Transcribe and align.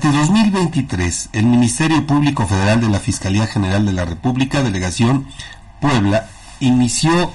Durante 0.00 0.16
2023, 0.16 1.30
el 1.32 1.46
Ministerio 1.46 2.06
Público 2.06 2.46
Federal 2.46 2.80
de 2.80 2.88
la 2.88 3.00
Fiscalía 3.00 3.48
General 3.48 3.84
de 3.84 3.92
la 3.92 4.04
República, 4.04 4.62
Delegación 4.62 5.26
Puebla, 5.80 6.28
inició 6.60 7.32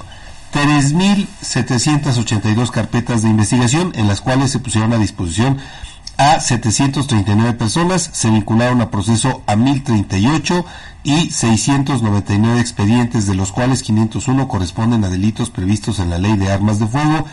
3.782 0.54 2.72
carpetas 2.72 3.22
de 3.22 3.30
investigación 3.30 3.92
en 3.96 4.08
las 4.08 4.22
cuales 4.22 4.52
se 4.52 4.60
pusieron 4.60 4.94
a 4.94 4.98
disposición 4.98 5.58
a 6.16 6.40
739 6.40 7.52
personas, 7.54 8.10
se 8.14 8.30
vincularon 8.30 8.80
a 8.80 8.90
proceso 8.90 9.44
a 9.46 9.58
1038 9.58 10.66
y 11.04 11.32
699 11.32 12.62
expedientes, 12.62 13.28
de 13.28 13.36
los 13.36 13.52
cuales 13.52 13.84
501 13.84 14.48
corresponden 14.48 15.04
a 15.04 15.10
delitos 15.10 15.50
previstos 15.50 16.00
en 16.00 16.12
la 16.12 16.18
Ley 16.18 16.38
de 16.38 16.50
Armas 16.50 16.80
de 16.80 16.88
Fuego, 16.88 17.26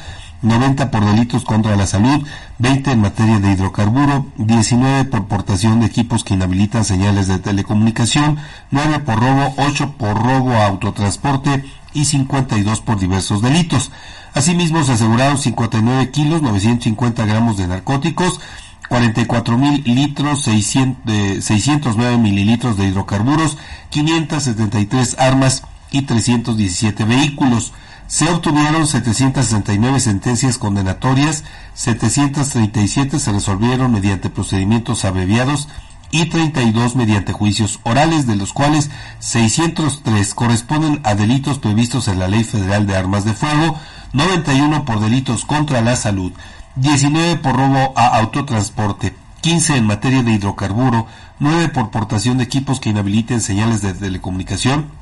90 0.43 0.91
por 0.91 1.05
delitos 1.05 1.45
contra 1.45 1.77
la 1.77 1.87
salud, 1.87 2.27
20 2.59 2.93
en 2.93 3.01
materia 3.01 3.39
de 3.39 3.53
hidrocarburo, 3.53 4.27
19 4.37 5.05
por 5.05 5.27
portación 5.27 5.81
de 5.81 5.87
equipos 5.87 6.25
que 6.25 6.35
inhabilitan 6.35 6.85
señales 6.85 7.29
de 7.29 7.39
telecomunicación, 7.39 8.39
9 8.71 9.01
por 9.01 9.21
robo, 9.21 9.55
8 9.59 9.95
por 9.99 10.17
robo 10.17 10.53
a 10.53 10.67
autotransporte 10.67 11.65
y 11.93 12.05
52 12.05 12.81
por 12.81 12.99
diversos 12.99 13.43
delitos. 13.43 13.91
Asimismo, 14.33 14.85
se 14.85 14.93
aseguraron 14.93 15.39
59 15.39 16.11
kilos, 16.11 16.41
950 16.43 17.27
gramos 17.27 17.57
de 17.57 17.67
narcóticos, 17.67 18.41
44 18.89 19.59
mil 19.59 19.83
litros, 19.85 20.43
600, 20.43 21.45
609 21.45 22.19
mililitros 22.19 22.77
de 22.77 22.87
hidrocarburos, 22.87 23.57
573 23.91 25.17
armas 25.19 25.63
y 25.91 26.03
317 26.03 27.05
vehículos. 27.05 27.73
Se 28.07 28.29
obtuvieron 28.29 28.87
769 28.87 30.01
sentencias 30.01 30.59
condenatorias, 30.59 31.45
737 31.75 33.21
se 33.21 33.33
resolvieron 33.33 33.93
mediante 33.93 34.31
procedimientos 34.31 35.05
abreviados 35.05 35.69
y 36.11 36.27
32 36.27 36.97
mediante 36.97 37.33
juicios 37.33 37.79
orales, 37.85 38.27
de 38.27 38.35
los 38.35 38.53
cuales 38.53 38.91
603 39.21 40.35
corresponden 40.35 41.01
a 41.05 41.15
delitos 41.15 41.59
previstos 41.59 42.09
en 42.09 42.19
la 42.19 42.27
Ley 42.27 42.43
Federal 42.43 42.87
de 42.87 42.97
Armas 42.97 43.25
de 43.25 43.35
Fuego, 43.35 43.79
91 44.13 44.85
por 44.85 44.99
delitos 44.99 45.45
contra 45.45 45.81
la 45.81 45.95
salud, 45.95 46.33
19 46.75 47.37
por 47.37 47.57
robo 47.57 47.93
a 47.97 48.19
autotransporte, 48.19 49.15
15 49.41 49.77
en 49.77 49.87
materia 49.87 50.25
de 50.25 50.33
hidrocarburo, 50.33 51.07
9 51.39 51.69
por 51.69 51.91
portación 51.91 52.39
de 52.39 52.45
equipos 52.45 52.81
que 52.81 52.91
inhabiliten 52.91 53.41
señales 53.41 53.83
de 53.83 53.95
telecomunicación 53.95 55.00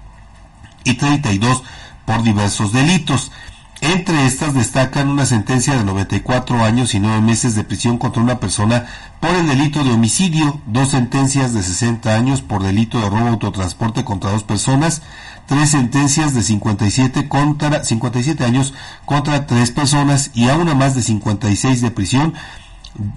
y 0.89 0.94
32 0.94 1.62
por 2.05 2.22
diversos 2.22 2.72
delitos. 2.72 3.31
Entre 3.81 4.27
estas 4.27 4.55
destacan 4.55 5.08
una 5.08 5.25
sentencia 5.25 5.77
de 5.77 5.84
94 5.84 6.64
años 6.64 6.95
y 6.95 6.98
9 6.98 7.20
meses 7.20 7.55
de 7.55 7.62
prisión 7.62 7.97
contra 7.97 8.22
una 8.22 8.41
persona 8.41 8.86
por 9.20 9.30
el 9.30 9.47
delito 9.47 9.84
de 9.84 9.92
homicidio, 9.92 10.61
dos 10.67 10.91
sentencias 10.91 11.55
de 11.55 11.62
60 11.62 12.12
años 12.12 12.42
por 12.42 12.64
delito 12.64 13.00
de 13.00 13.08
robo 13.08 13.28
autotransporte 13.28 14.05
contra 14.05 14.33
dos 14.33 14.42
personas, 14.42 15.03
tres 15.47 15.70
sentencias 15.70 16.34
de 16.34 16.42
57 16.42 17.28
contra 17.28 17.84
57 17.84 18.45
años 18.45 18.75
contra 19.05 19.47
tres 19.47 19.70
personas 19.70 20.33
y 20.34 20.48
a 20.48 20.56
una 20.56 20.75
más 20.75 20.97
de 20.97 21.02
56 21.02 21.80
de 21.80 21.91
prisión 21.92 22.34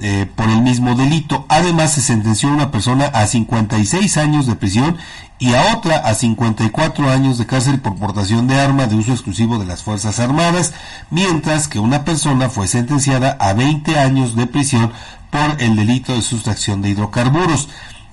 eh, 0.01 0.27
por 0.35 0.49
el 0.49 0.61
mismo 0.61 0.95
delito. 0.95 1.45
Además, 1.49 1.93
se 1.93 2.01
sentenció 2.01 2.49
a 2.49 2.53
una 2.53 2.71
persona 2.71 3.05
a 3.05 3.25
56 3.25 4.17
años 4.17 4.45
de 4.45 4.55
prisión 4.55 4.97
y 5.39 5.55
a 5.55 5.75
otra 5.75 5.97
a 5.97 6.13
54 6.13 7.09
años 7.09 7.39
de 7.39 7.47
cárcel 7.47 7.79
por 7.79 7.95
portación 7.95 8.47
de 8.47 8.59
arma 8.59 8.85
de 8.85 8.95
uso 8.95 9.11
exclusivo 9.11 9.57
de 9.57 9.65
las 9.65 9.81
Fuerzas 9.81 10.19
Armadas, 10.19 10.73
mientras 11.09 11.67
que 11.67 11.79
una 11.79 12.05
persona 12.05 12.49
fue 12.49 12.67
sentenciada 12.67 13.37
a 13.39 13.53
20 13.53 13.97
años 13.97 14.35
de 14.35 14.45
prisión 14.45 14.91
por 15.31 15.59
el 15.59 15.75
delito 15.75 16.13
de 16.13 16.21
sustracción 16.21 16.83
de 16.83 16.89
hidrocarburos. 16.89 17.69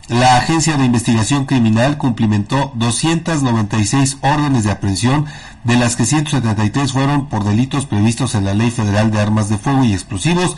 La 0.09 0.39
Agencia 0.39 0.79
de 0.79 0.87
Investigación 0.87 1.45
Criminal 1.45 1.99
cumplimentó 1.99 2.73
296 2.77 4.17
órdenes 4.23 4.65
de 4.65 4.71
aprehensión, 4.71 5.27
de 5.65 5.77
las 5.77 5.97
que 5.97 6.07
173 6.07 6.93
fueron 6.93 7.29
por 7.29 7.45
delitos 7.45 7.85
previstos 7.85 8.35
en 8.35 8.47
la 8.47 8.55
Ley 8.55 8.71
Federal 8.71 9.11
de 9.11 9.21
Armas 9.21 9.51
de 9.51 9.59
Fuego 9.59 9.85
y 9.85 9.93
Explosivos, 9.93 10.57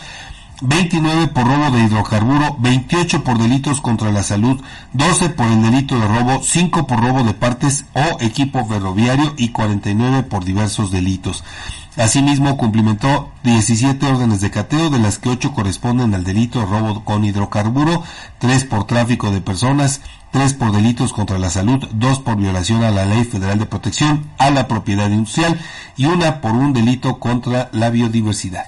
29 0.63 1.29
por 1.29 1.47
robo 1.47 1.71
de 1.71 1.85
hidrocarburo, 1.85 2.57
28 2.59 3.25
por 3.25 3.39
delitos 3.39 3.81
contra 3.81 4.13
la 4.13 4.23
salud, 4.23 4.61
12 4.93 5.31
por 5.31 5.47
el 5.47 5.63
delito 5.63 5.99
de 5.99 6.07
robo, 6.07 6.43
5 6.43 6.87
por 6.87 7.01
robo 7.01 7.23
de 7.23 7.33
partes 7.33 7.87
o 7.95 8.19
equipo 8.21 8.67
ferroviario 8.67 9.33
y 9.39 9.51
49 9.51 10.23
por 10.25 10.45
diversos 10.45 10.91
delitos. 10.91 11.45
Asimismo, 11.97 12.59
cumplimentó 12.59 13.33
17 13.43 14.07
órdenes 14.07 14.43
de 14.43 14.51
cateo, 14.51 14.91
de 14.91 14.99
las 14.99 15.19
que 15.19 15.31
8 15.31 15.53
corresponden 15.55 16.15
al 16.15 16.25
delito 16.25 16.61
de 16.61 16.67
robo 16.67 17.05
con 17.05 17.25
hidrocarburo, 17.25 18.03
3 18.39 18.65
por 18.65 18.87
tráfico 18.87 19.31
de 19.31 19.41
personas, 19.41 20.03
3 20.31 20.55
por 20.55 20.73
delitos 20.73 21.15
contra 21.15 21.39
la 21.39 21.49
salud, 21.49 21.89
2 21.93 22.19
por 22.21 22.37
violación 22.37 22.85
a 22.85 22.91
la 22.91 23.07
Ley 23.07 23.25
Federal 23.25 23.59
de 23.59 23.67
Protección 23.67 24.29
a 24.37 24.51
la 24.51 24.69
Propiedad 24.69 25.11
Industrial 25.11 25.59
y 25.97 26.05
una 26.05 26.43
por 26.43 26.53
un 26.53 26.75
delito 26.75 27.19
contra 27.19 27.71
la 27.73 27.89
biodiversidad. 27.89 28.67